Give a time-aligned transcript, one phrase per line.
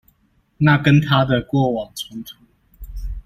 [0.57, 2.33] 那跟他的過往衝突